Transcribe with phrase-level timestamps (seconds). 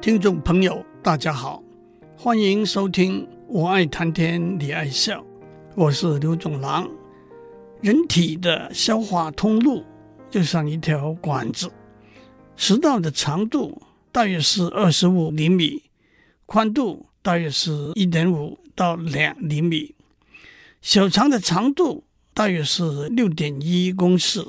[0.00, 1.62] 听众朋友，大家好，
[2.16, 5.20] 欢迎收听《我爱谈天，你爱笑》，
[5.74, 6.90] 我是刘总郎。
[7.82, 9.84] 人体的消化通路
[10.30, 11.70] 就像一条管子，
[12.56, 15.82] 食道的长度大约是二十五厘米，
[16.46, 19.94] 宽度大约是一点五到两厘米，
[20.80, 24.42] 小肠的长度大约是六点一公尺，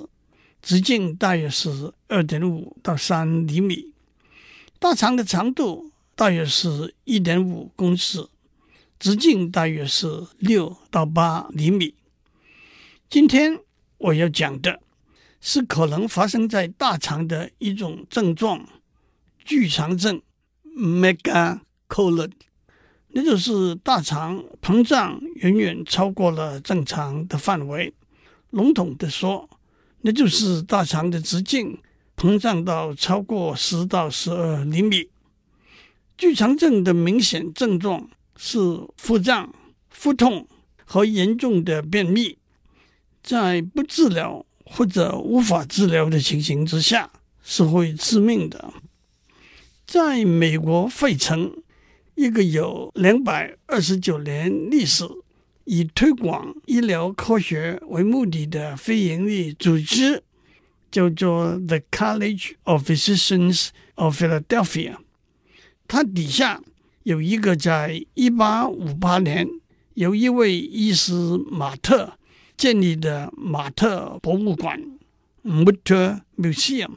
[0.62, 3.91] 直径大约是二点五到三厘米。
[4.82, 8.28] 大肠的长度大约是一点五公尺，
[8.98, 11.94] 直径大约是六到八厘米。
[13.08, 13.60] 今天
[14.00, 14.80] 我要讲的
[15.40, 18.68] 是可能发生在大肠的一种症状——
[19.46, 20.20] 巨肠症
[20.76, 22.32] （Megacolon），
[23.10, 27.94] 那就是大肠膨胀远远超过了正常的范围。
[28.50, 29.48] 笼统的说，
[30.02, 31.78] 那就是大肠的直径。
[32.22, 35.10] 膨胀到超过十到十二厘米，
[36.16, 38.60] 巨肠症的明显症状是
[38.96, 39.52] 腹胀、
[39.90, 40.48] 腹痛
[40.86, 42.38] 和严重的便秘，
[43.24, 48.72] 在不治疗或者无法治疗的情形之下是会致命的。
[49.88, 51.52] 在美国费城，
[52.14, 55.10] 一个有两百二十九年历史、
[55.64, 60.22] 以推广医疗科学为目的的非营利组织。
[60.92, 64.98] 叫做 The College of Physicians of Philadelphia，
[65.88, 66.62] 它底下
[67.04, 69.48] 有一个在一八五八年
[69.94, 71.14] 由一位医师
[71.50, 72.18] 马特
[72.58, 74.80] 建立的马特博物馆
[75.44, 76.92] （Mutter Museum）。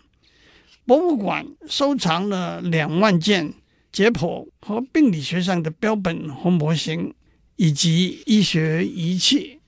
[0.84, 3.54] 博物馆收藏了两万件
[3.92, 7.14] 解剖和病理学上的标本和模型，
[7.56, 9.60] 以及医学仪器。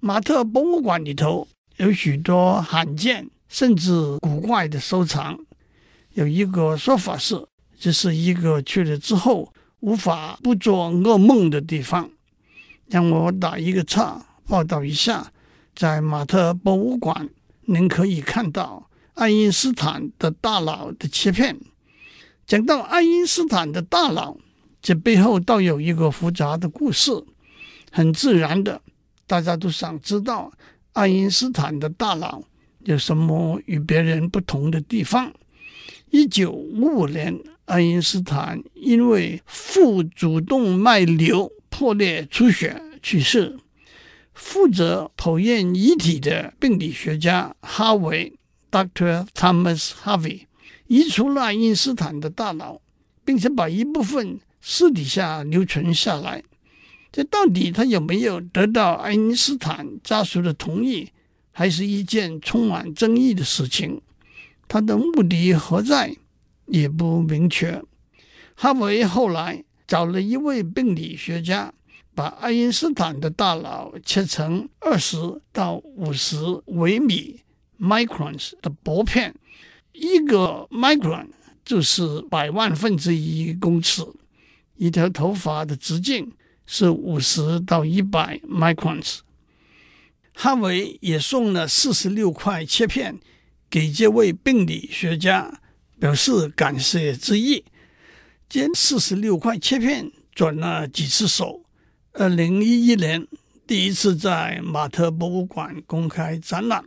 [0.00, 1.46] 马特博物馆里头。
[1.78, 5.38] 有许多罕见甚至古怪的收藏。
[6.14, 7.40] 有一个说法是，
[7.78, 12.10] 这是一个去了之后无法不做噩梦的地方。
[12.88, 15.30] 让我打一个岔，报道一下，
[15.76, 17.28] 在马特博物馆，
[17.66, 21.56] 您可以看到爱因斯坦的大脑的切片。
[22.44, 24.36] 讲到爱因斯坦的大脑，
[24.82, 27.12] 这背后倒有一个复杂的故事。
[27.92, 28.80] 很自然的，
[29.28, 30.50] 大家都想知道。
[30.98, 32.42] 爱因斯坦的大脑
[32.80, 35.32] 有什么与别人不同的地方？
[36.10, 43.56] 一九五五年，爱因斯坦因为腹主动脉瘤破裂出血去世。
[44.34, 48.32] 负责剖验遗体的病理学家哈维
[48.68, 50.46] （Doctor Thomas Harvey）
[50.88, 52.80] 移除了爱因斯坦的大脑，
[53.24, 56.42] 并且把一部分私底下留存下来。
[57.10, 61.10] 这到底他有没有得到爱因斯坦家属的同意，
[61.50, 64.00] 还是一件充满争议的事情？
[64.68, 66.14] 他的目的何在，
[66.66, 67.82] 也不明确。
[68.54, 71.72] 哈维后来找了一位病理学家，
[72.14, 76.36] 把爱因斯坦的大脑切成二十到五十
[76.66, 77.40] 微米
[77.80, 79.34] （microns） 的薄片，
[79.92, 81.28] 一个 micron
[81.64, 84.04] 就是百万分之一公尺，
[84.76, 86.30] 一条头发的直径。
[86.70, 89.20] 是五十到一百 microns。
[90.34, 93.18] 哈维也送了四十六块切片
[93.70, 95.60] 给这位病理学家，
[95.98, 97.64] 表示感谢之意。
[98.50, 101.62] 这四十六块切片转了几次手。
[102.12, 103.26] 二零一一年
[103.66, 106.84] 第一次在马特博物馆公开展览，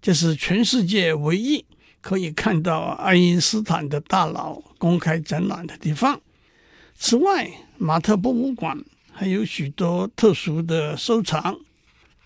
[0.00, 1.64] 这是全世界唯一
[2.00, 6.18] 可以看到爱因斯坦的大脑公开展览的地方。
[6.96, 8.82] 此外，马特博物馆。
[9.22, 11.56] 还有许多特殊的收藏，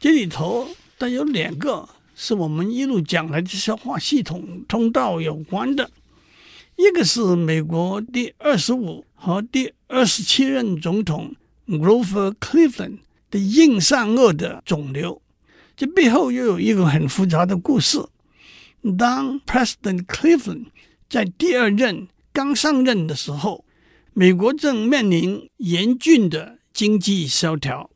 [0.01, 5.91] 这里头都有两个是我们一路讲来的消化系统通道有关的，
[6.77, 11.37] 一个是美国第二十五和第二十七任总统
[11.69, 15.21] Grover Cleveland 的硬上颚的肿瘤，
[15.77, 18.03] 这背后又有一个很复杂的故事。
[18.97, 20.69] 当 President Cleveland
[21.11, 23.67] 在第二任刚上任的时候，
[24.15, 27.89] 美国正面临严峻的经济萧条。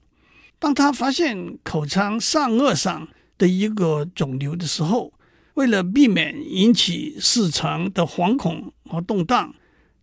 [0.58, 3.06] 当他发现口腔上颚上
[3.36, 5.12] 的一个肿瘤的时候，
[5.52, 9.54] 为了避免引起市场的惶恐和动荡，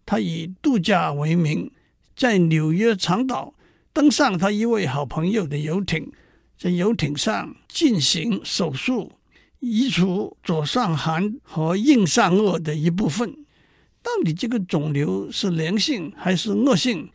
[0.06, 1.72] 他以度假为名，
[2.16, 3.56] 在纽约长岛
[3.92, 6.12] 登上他一位好朋友的游艇，
[6.56, 9.14] 在游艇上进行手术，
[9.60, 13.36] 移除左上颌和硬上颚的一部分。
[14.04, 17.10] 到底这个肿瘤是良性还是恶性？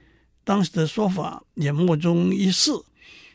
[0.44, 2.73] 当时的说法也莫衷一是，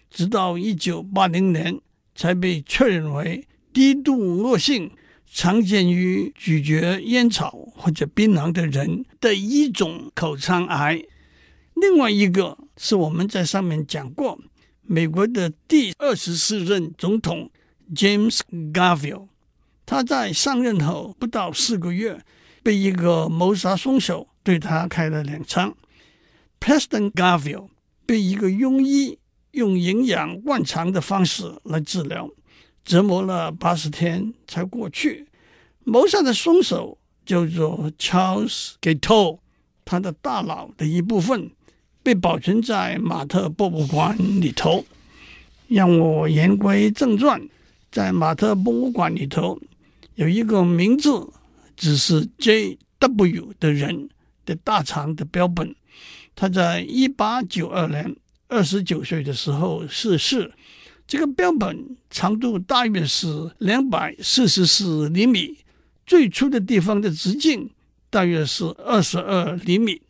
[0.10, 1.80] 直到一九八零年
[2.16, 4.92] 才被确认为低度恶性，
[5.26, 11.02] 常见于咀嚼烟草或者槟榔的人的一种口腔癌。
[11.76, 14.40] 另外一个是我们在上面讲过，
[14.82, 17.52] 美国的第二十四任总统
[17.94, 18.40] James
[18.74, 19.28] Garfield，
[19.86, 22.20] 他在上任后不到四个月，
[22.64, 25.76] 被一个谋杀凶手对他开了两枪。
[26.60, 27.70] Preston Garfield
[28.06, 29.18] 被一个庸医
[29.52, 32.30] 用营养灌肠的方式来治疗，
[32.84, 35.28] 折磨了八十天才过去。
[35.84, 39.40] 谋杀的凶手叫做 Charles Guiteau，
[39.86, 41.50] 他的大脑的一部分
[42.04, 44.86] 被保存在马特博物馆里头。
[45.68, 47.42] 让我言归正传，
[47.92, 49.60] 在马特博物馆里头
[50.16, 51.28] 有一个名字
[51.76, 53.54] 只是 J.W.
[53.60, 54.10] 的人
[54.46, 55.76] 的大肠的标本。
[56.40, 58.16] 他在一八九二年
[58.48, 60.54] 二十九岁的时候逝世。
[61.08, 65.58] 这个标本长度大约是两百四十四厘米，
[66.06, 67.72] 最粗的地方的直径
[68.12, 70.02] 大约是二十二厘米。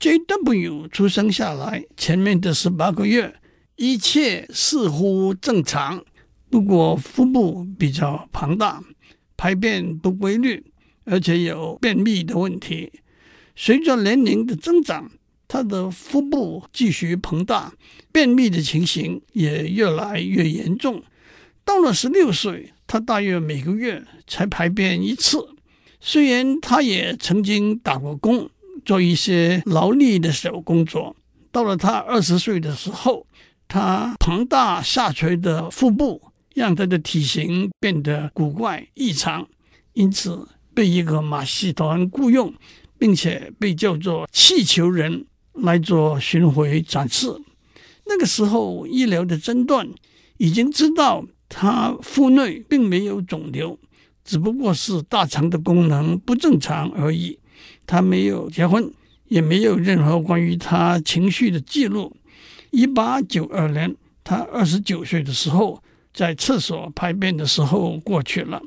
[0.00, 0.88] J.W.
[0.88, 3.36] 出生下来前面的十八个月，
[3.76, 6.04] 一切似乎正常，
[6.50, 8.82] 不过腹部比较庞大，
[9.36, 10.64] 排便不规律，
[11.04, 12.90] 而且有便秘的问题。
[13.54, 15.10] 随着年龄的增长，
[15.46, 17.72] 他的腹部继续膨大，
[18.10, 21.02] 便秘的情形也越来越严重。
[21.64, 25.48] 到了十六岁，他大约每个月才排便一次。
[26.00, 28.50] 虽然他也曾经打过工，
[28.84, 31.16] 做一些劳力的小工作。
[31.50, 33.26] 到了他二十岁的时候，
[33.68, 36.20] 他庞大下垂的腹部
[36.54, 39.48] 让他的体型变得古怪异常，
[39.94, 42.52] 因此被一个马戏团雇佣，
[42.98, 45.24] 并且被叫做气球人。
[45.54, 47.28] 来做巡回展示。
[48.06, 49.88] 那个时候，医疗的诊断
[50.36, 53.78] 已经知道他腹内并没有肿瘤，
[54.24, 57.38] 只不过是大肠的功能不正常而已。
[57.86, 58.92] 他没有结婚，
[59.28, 62.14] 也没有任何关于他情绪的记录。
[62.70, 68.60] 一八九二年，他二十九岁的时候，在厕所排便的时候过去了。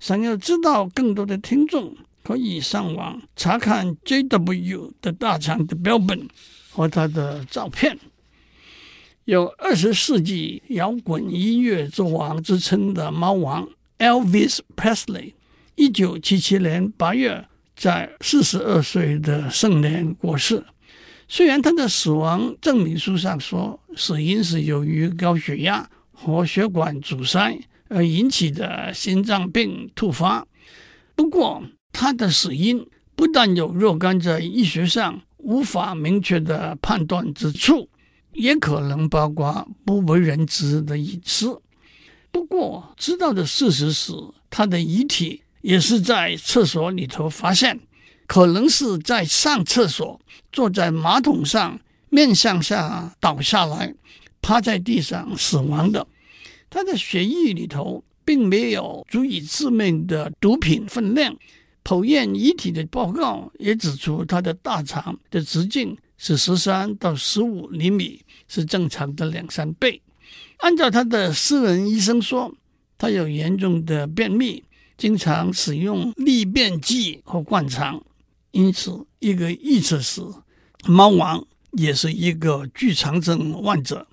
[0.00, 1.96] 想要知道更多的听众。
[2.24, 4.94] 可以上网查看 J.W.
[5.02, 6.26] 的大肠的标本
[6.70, 7.98] 和他的照片。
[9.26, 13.68] 有二十世纪摇滚音乐之王之称的猫王
[13.98, 15.34] Elvis Presley，
[15.76, 20.64] 一九七七年八月在四十二岁的盛年过世。
[21.28, 30.46] 虽然他的死亡证明书上说死因是由于高血压和血管阻塞而引起的心脏病突发，
[31.14, 31.62] 不过，
[31.94, 37.88] 他的死因不但有若干在医学上无法明确的判断之处，
[38.32, 41.62] 也可能包括不为人知的隐私。
[42.32, 44.12] 不过，知道的事实是，
[44.50, 47.78] 他的遗体也是在厕所里头发现，
[48.26, 50.20] 可能是在上厕所，
[50.50, 51.78] 坐在马桶上，
[52.10, 53.94] 面向下倒下来，
[54.42, 56.04] 趴在地上死亡的。
[56.68, 61.36] 他的血液里头并没有足以致命的毒品分量。
[61.84, 70.00] 剖验遗体的报告也指出，他的大肠的直径是十三到十五厘米，是正常的两三倍。
[70.58, 72.54] 按照他的私人医生说，
[72.96, 74.64] 他有严重的便秘，
[74.96, 78.02] 经常使用利便剂和灌肠。
[78.52, 80.22] 因此，一个预测是，
[80.86, 84.06] 猫王也是一个巨肠症患者。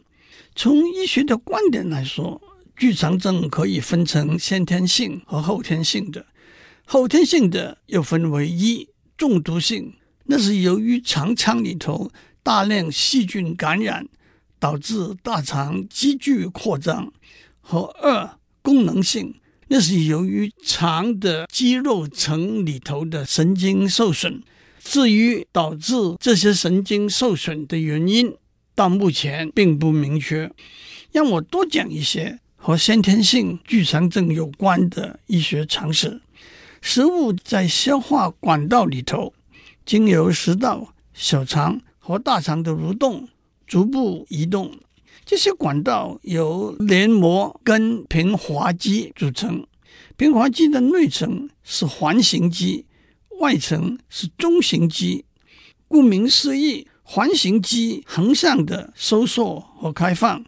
[0.56, 2.42] 从医学的观点来说，
[2.76, 6.26] 巨肠症可以分成先天性和后天性的。
[6.94, 9.94] 后天性的又分为一中毒性，
[10.26, 12.12] 那是由于肠腔里头
[12.44, 14.06] 大量细菌感染，
[14.60, 17.06] 导致大肠急剧扩张；
[17.62, 19.36] 和二功能性，
[19.70, 24.44] 那是由于肠的肌肉层里头的神经受损。
[24.84, 28.36] 至于导致这些神经受损的原因，
[28.76, 30.52] 到目前并不明确。
[31.14, 36.20] 让我多讲一些和先天性巨肠症有关的医学常识。
[36.82, 39.34] 食物在消化管道里头，
[39.86, 43.30] 经由食道、小肠和大肠的蠕动，
[43.68, 44.72] 逐步移动。
[45.24, 49.66] 这些管道由黏膜跟平滑肌组成。
[50.18, 52.86] 平滑肌的内层是环形肌，
[53.40, 55.24] 外层是中型肌。
[55.88, 60.44] 顾名思义，环形肌横向的收缩和开放，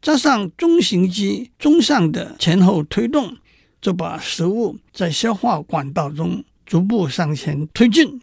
[0.00, 3.36] 加上中型肌纵向的前后推动。
[3.80, 8.20] 就把食物在消化管道中逐步向前推进，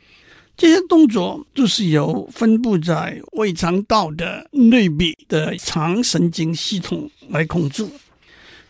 [0.58, 7.88] 这些动作都是由分布在胃肠道的内壁的肠神经系统来控制。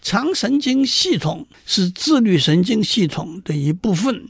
[0.01, 4.29] 肠神经系统是自律神经系统的一部分，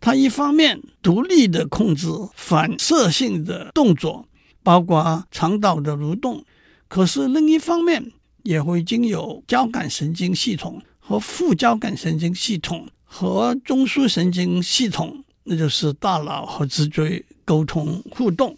[0.00, 2.06] 它一方面独立地控制
[2.36, 4.28] 反射性的动作，
[4.62, 6.44] 包括肠道的蠕动，
[6.86, 8.12] 可是另一方面
[8.44, 10.80] 也会经由交感神经系统
[11.10, 18.56] 和副交感神经系统和中枢神经系统，那就是大脑和脊椎沟通互动。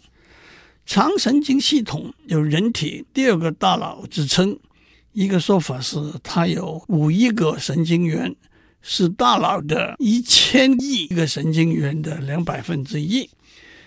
[0.85, 4.55] 肠神经系统有人体第二个大脑之称。
[5.13, 8.35] 一个说法是，它有五亿个神经元，
[8.83, 13.27] 是大脑的一千亿个神经元的两百分之一。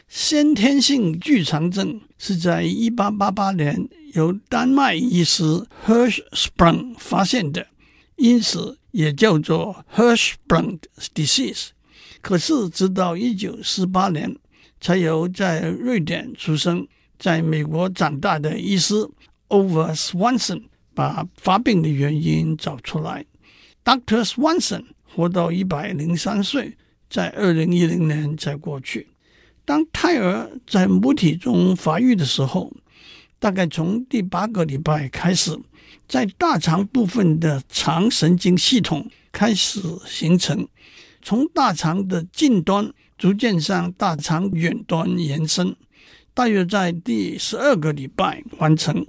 [0.09, 5.45] 先天性巨肠症是在一八八八年由丹麦医师
[5.87, 7.65] Hirschsprung 发现的，
[8.17, 10.79] 因此也叫做 Hirschsprung
[11.15, 11.69] disease。
[12.21, 14.37] 可是直到一九四八年，
[14.81, 16.87] 才由在瑞典出生、
[17.19, 18.95] 在美国长大的医师
[19.49, 20.65] Overswanson。
[20.97, 23.23] 把发病的原因找出来。
[23.85, 24.25] Dr.
[24.25, 26.75] Swanson 活到一百零三岁，
[27.11, 29.07] 在二零一零年才过去。
[29.67, 32.73] 当胎儿在母体中发育的时候，
[33.39, 35.55] 大概从第八个礼拜开始，
[36.09, 40.67] 在大肠部分的肠神经系统开始形成，
[41.23, 45.75] 从大肠的近端逐渐向大肠远端延伸，
[46.33, 49.07] 大约在第十二个礼拜完成。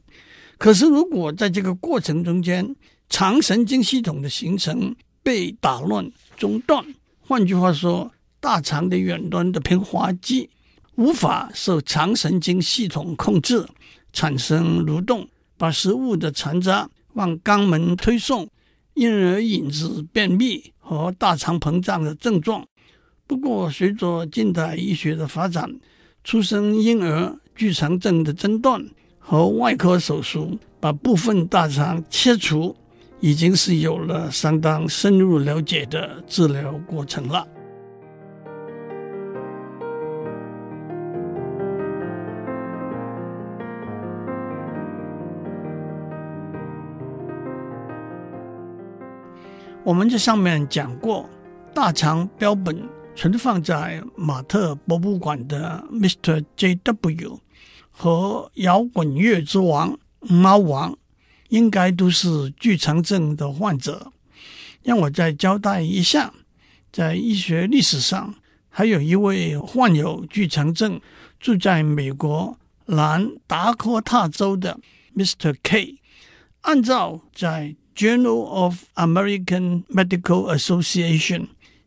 [0.57, 2.75] 可是，如果在这个过程中间，
[3.09, 6.83] 肠神经系统的形成被打乱、中断，
[7.19, 10.49] 换句话说，大肠的远端的平滑肌
[10.95, 13.67] 无法受肠神经系统控制，
[14.11, 15.27] 产生蠕动，
[15.57, 18.47] 把食物的残渣往肛门推送，
[18.93, 22.65] 因而引致便秘和大肠膨胀的症状。
[23.25, 25.69] 不过，随着近代医学的发展，
[26.23, 28.85] 出生婴儿巨肠症的诊断。
[29.19, 32.73] 和外科手术把部分大肠切除，
[33.19, 37.45] 已经是有了相当深入了解的治疗过程了。
[49.87, 51.29] 我们在上面讲过，
[51.73, 52.77] 大肠标本
[53.15, 56.43] 存放在马特博物馆的 Mr.
[56.57, 57.39] J.W。
[57.89, 60.97] 和摇滚乐之王猫王
[61.47, 64.11] 应该都是巨肠症的患者。
[64.83, 66.33] 让我再交代一下，
[66.91, 68.35] 在医学历史上，
[68.67, 70.99] 还有一位患有巨肠症、
[71.39, 74.77] 住在美国南达科他州的
[75.15, 75.55] Mr.
[75.63, 75.95] K。
[76.63, 77.67] 按照在
[77.97, 81.39] 《Journal of American Medical Association》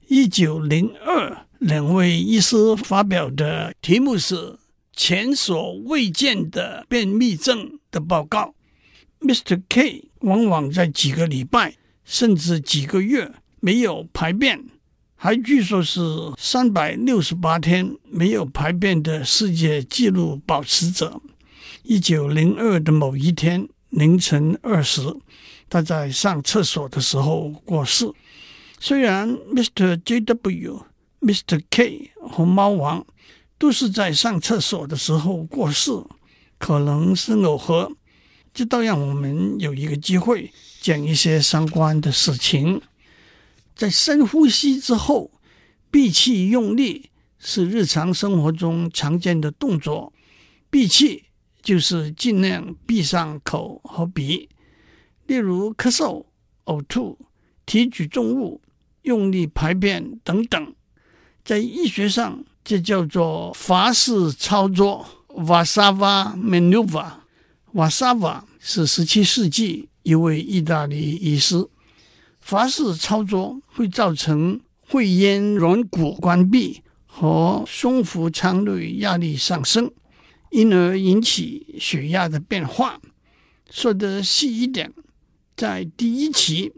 [0.09, 4.59] 一九零二两位医师发表的题目是。
[4.93, 8.55] 前所未见的便秘症的报告
[9.21, 9.62] ，Mr.
[9.67, 14.62] K 往往在几个礼拜甚至几个月没有排便，
[15.14, 16.00] 还据说是
[16.37, 21.23] 三百六十八天没有排便的世界纪录保持者。
[21.83, 25.00] 一九零二的某一天凌晨二时，
[25.71, 28.12] 他在上厕所的时候过世。
[28.79, 29.97] 虽然 Mr.
[30.03, 30.83] JW、
[31.21, 31.62] Mr.
[31.71, 33.07] K 和猫王。
[33.61, 35.93] 都是在上厕所的时候过世，
[36.57, 37.93] 可能是偶合。
[38.55, 40.50] 这倒让我们有一个机会
[40.81, 42.81] 讲一些相关的事情。
[43.77, 45.31] 在深呼吸之后，
[45.91, 50.11] 闭气用力是日常生活中常见的动作。
[50.71, 51.25] 闭气
[51.61, 54.49] 就是尽量闭上口和鼻，
[55.31, 56.25] 例如咳嗽、
[56.65, 57.17] 呕吐、
[57.65, 58.61] 提举重物、
[59.03, 60.75] 用力排便等等。
[61.45, 67.13] 在医学上，这叫做法式操作 Valsalva maneuver）。
[67.73, 71.65] Vasava 是十七世纪一位意大利医师。
[72.41, 79.93] 法式操作会造成会咽软骨关闭和胸腹腔内压力上升，
[80.51, 83.01] 因而引起血压的变化。
[83.71, 84.93] 说得细一点，
[85.61, 86.73] 在第一期，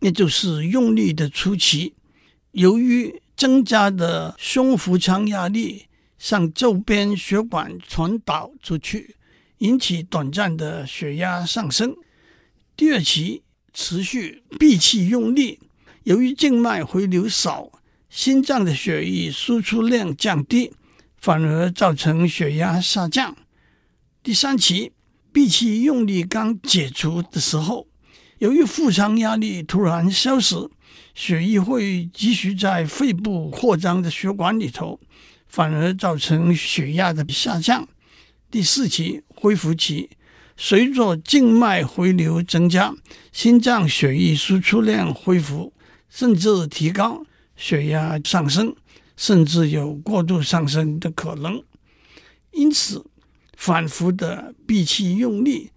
[0.00, 1.94] 也就是用力的初期，
[2.50, 5.86] 由于增加的胸腹腔压力
[6.18, 9.16] 向周边血管传导出去，
[9.58, 11.96] 引起短暂的血压上升。
[12.76, 15.58] 第二期持续闭气用力，
[16.02, 17.72] 由于静脉回流少，
[18.10, 20.74] 心脏的血液输出量降低，
[21.16, 23.34] 反而造成血压下降。
[24.22, 24.92] 第三期
[25.32, 27.86] 闭气用力刚解除的时候，
[28.38, 30.56] 由于腹腔压力突然消失。
[31.14, 35.00] 血液会继续在肺部扩张的血管里头，
[35.48, 37.88] 反而造成血压的下降。
[38.50, 40.10] 第四期恢复期，
[40.58, 42.94] 随着静脉回流增加，
[43.32, 45.72] 心脏血液输出量恢复，
[46.10, 47.24] 甚至提高，
[47.56, 48.76] 血压上升，
[49.16, 51.62] 甚至有过度上升的可能。
[52.52, 53.02] 因此，
[53.56, 55.70] 反复的闭气用力，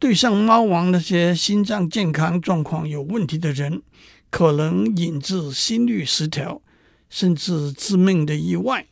[0.00, 3.82] 对像猫王那些心脏健康状况有问题的人，
[4.30, 6.62] 可能引致心律失调，
[7.10, 8.86] 甚至致命的意外。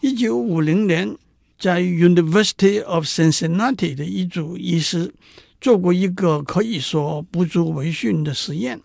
[0.00, 1.16] 一九五零年，
[1.58, 5.14] 在 University of Cincinnati 的一组医师
[5.60, 8.80] 做过一个可以说不足为训的实验。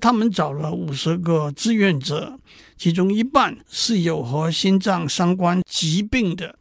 [0.00, 2.38] 他们找了五十个志愿者，
[2.76, 6.56] 其中一半是有和心脏相关疾病的，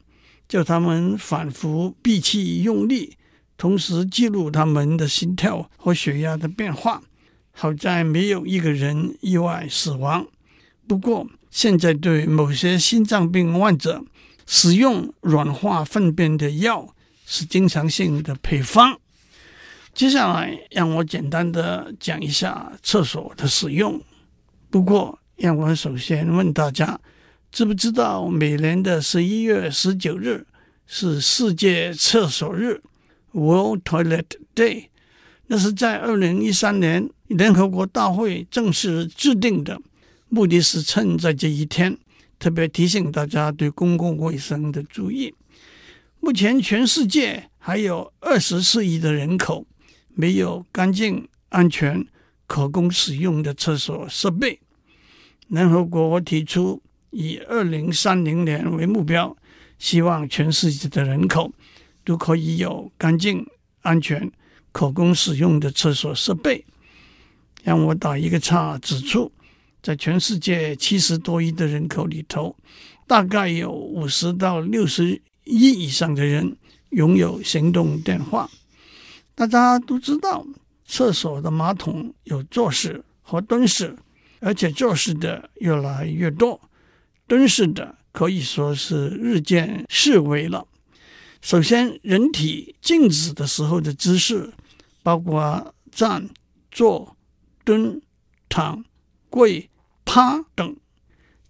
[0.49, 3.15] 叫他们反复闭气用力，
[3.57, 7.01] 同时记录他们的心跳和血压的变化。
[7.51, 10.27] 好在没有一个人意外死亡。
[10.87, 14.03] 不过，现在对某些心脏病患者，
[14.45, 16.93] 使用软化粪便的药
[17.25, 18.99] 是经常性的配方。
[19.91, 23.99] 接下来，让我简单的讲一下厕所的使用。
[24.69, 26.99] 不过，让我首先问大家，
[27.51, 30.45] 知不知道每年的十一月十九日
[30.85, 32.79] 是世界厕所日
[33.37, 34.25] （World Toilet
[34.55, 34.87] Day）？
[35.45, 39.79] 那是在二零一三年联合国大会正式制定的，
[40.27, 41.97] 目的是趁在这一天。
[42.39, 45.33] 特别提醒大家对公共卫生的注意。
[46.19, 49.65] 目前，全世界还有二十四亿的人口
[50.13, 52.05] 没有干净、安全、
[52.45, 54.59] 可供使用的厕所设备。
[55.47, 59.35] 联合国提出以二零三零年为目标，
[59.79, 61.51] 希望全世界的人口
[62.07, 63.45] 都可以有干净、
[63.81, 64.31] 安全、
[64.71, 66.63] 可供使用的厕所设备。
[67.63, 69.29] 让我打一个岔，指出。
[69.83, 72.55] 在全世界七十多亿的人口里头，
[73.05, 76.55] 大概有五十到六十亿以上的人
[76.91, 78.49] 拥有行动电话。
[79.35, 80.45] 大家都知道，
[80.85, 83.97] 厕所的马桶有坐式和蹲式，
[84.39, 86.59] 而且坐式的越来越多，
[87.27, 90.65] 蹲式的可以说是日渐式微了。
[91.41, 94.53] 首先，人体静止的时候的姿势，
[95.03, 96.29] 包括站、
[96.71, 97.15] 坐、
[97.63, 98.01] 蹲、
[98.49, 98.83] 躺、
[99.29, 99.69] 跪。
[100.09, 100.77] 趴等，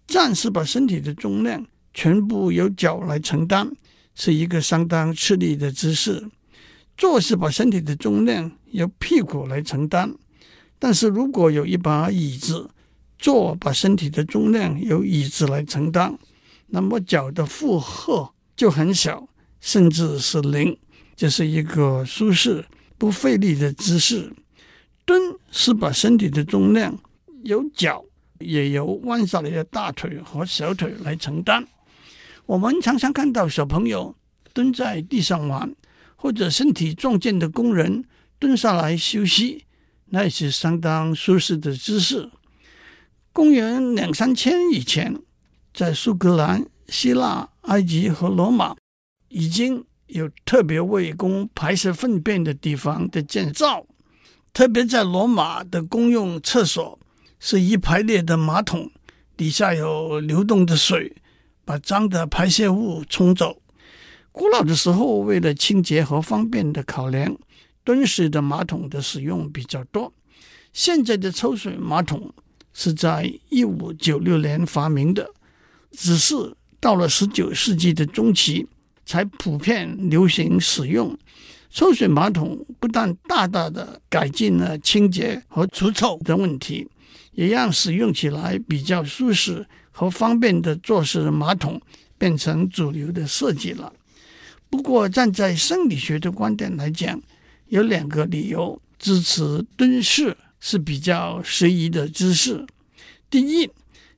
[0.08, 3.70] 站是把身体的重量全部由脚来承担，
[4.16, 6.28] 是一个相当吃力的姿势。
[6.96, 10.12] 坐是把身体的重量由屁股来承担，
[10.80, 12.68] 但是如果有一把椅子，
[13.16, 16.18] 坐把身体的重量由椅子来承担，
[16.66, 19.28] 那么脚的负荷就很小，
[19.60, 20.76] 甚至是零。
[21.16, 22.64] 这是一个舒适
[22.96, 24.32] 不费力的姿势。
[25.04, 26.98] 蹲是把身体的重量
[27.42, 28.04] 由脚。
[28.40, 31.66] 也由弯下来的大腿和小腿来承担。
[32.46, 34.14] 我们常常看到小朋友
[34.52, 35.74] 蹲在地上玩，
[36.14, 38.04] 或者身体壮健的工人
[38.38, 39.64] 蹲下来休息，
[40.10, 42.30] 那是相当舒适的姿势。
[43.32, 45.20] 公元两三千以前，
[45.74, 48.76] 在苏格兰、希腊、埃及和罗马，
[49.28, 53.86] 已经有特别为供排泄粪便的地方的建造，
[54.52, 56.98] 特别在罗马的公用厕所。
[57.40, 58.90] 是一排列的马桶，
[59.36, 61.14] 底下有流动的水，
[61.64, 63.62] 把脏的排泄物冲走。
[64.32, 67.38] 古老的时候，为了清洁和方便的考量，
[67.84, 70.12] 蹲式的马桶的使用比较多。
[70.72, 72.34] 现在的抽水马桶
[72.72, 75.30] 是在一五九六年发明的，
[75.92, 78.66] 只是到了十九世纪的中期
[79.08, 81.16] 才普遍流行使用。
[81.70, 86.86] 抽水马桶不但大大的改进了清洁和除臭的问题。
[87.32, 91.80] 也让使用起来比较舒适和方便的坐式马桶
[92.18, 93.92] 变成主流的设计了。
[94.68, 97.22] 不过，站在生理学的观点来讲，
[97.68, 102.66] 有两个理由支持蹲式是比较适宜的姿势。
[103.30, 103.70] 第一，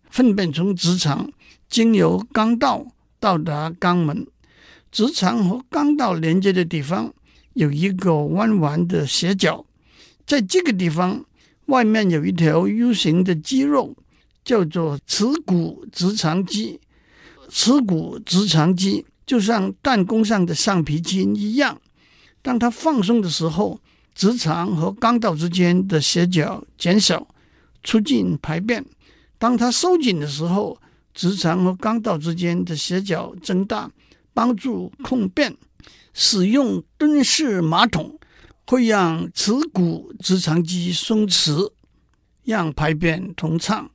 [0.09, 1.31] 粪便从直肠
[1.69, 2.87] 经由肛道
[3.19, 4.27] 到达肛门，
[4.91, 7.13] 直肠和肛道连接的地方
[7.55, 9.65] 有一个弯弯的斜角，
[10.27, 11.25] 在这个地方。
[11.67, 13.95] 外面有一条 U 型的肌肉，
[14.45, 16.81] 叫做耻骨直肠肌。
[17.49, 21.81] 耻骨直肠肌就像弹弓上的橡皮筋一样，
[22.43, 23.81] 当它放松的时候，
[24.17, 27.25] 直肠和肛道之间的斜角减小，
[27.85, 28.83] 促进排便；
[29.39, 30.77] 当它收紧的时候，
[31.15, 33.89] 直肠和肛道之间的斜角增大，
[34.41, 35.55] 帮助控便。
[36.15, 38.19] 使用蹲式马桶。
[38.67, 41.73] 会让耻骨直肠肌松弛，
[42.45, 43.91] 让排便通畅。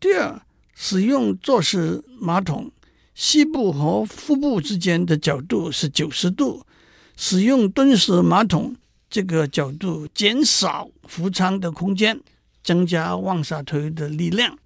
[0.00, 0.40] 第二，
[0.74, 2.72] 使用坐式马桶，
[3.14, 6.64] 膝部和腹部之间的角度是九十度，
[7.14, 8.74] 使用蹲式马桶
[9.10, 12.18] 这个角度减少腹舱的空间，
[12.64, 14.56] 增加往下推的力量。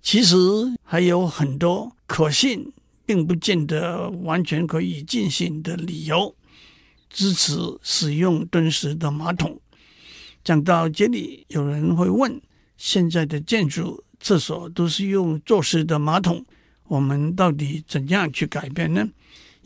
[0.00, 0.34] 其实
[0.82, 2.72] 还有很多可信，
[3.08, 6.36] 并不见得完全可以进行的理由，
[7.08, 9.58] 支持使用蹲式的马桶。
[10.44, 12.38] 讲到这里，有人会问：
[12.76, 16.44] 现在的建筑厕所都是用坐式的马桶，
[16.84, 19.08] 我们到底怎样去改变呢？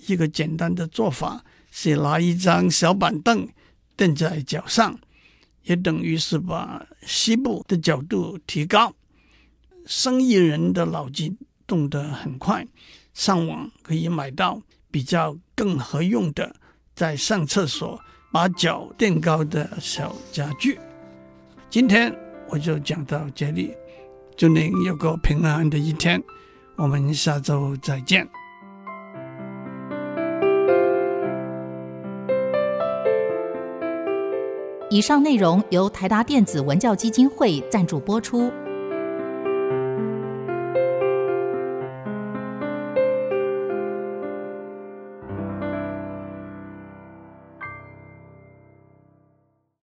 [0.07, 3.48] 一个简单的做法是拿一张小板凳
[3.96, 4.96] 垫在脚上，
[5.64, 8.94] 也等于是把膝部的角度提高。
[9.85, 12.64] 生意人的脑筋动得很快，
[13.14, 16.55] 上网可以买到比较更合用的，
[16.94, 18.01] 在上厕所
[18.33, 20.79] 把脚垫高的小家具。
[21.68, 22.14] 今天
[22.48, 23.75] 我就讲到这里，
[24.37, 26.22] 祝您有个平安的一天，
[26.77, 28.29] 我们下周再见。
[34.90, 38.53] 以上内容由台达电子文教基金会赞助播出。